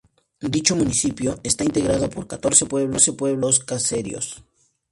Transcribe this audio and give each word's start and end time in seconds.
Dicho 0.55 0.75
municipio 0.75 1.39
está 1.43 1.63
integrado 1.63 2.09
por 2.09 2.25
catorce 2.25 2.65
pueblos 2.65 3.07
y 3.07 3.15
dos 3.37 3.59
caseríos. 3.59 4.43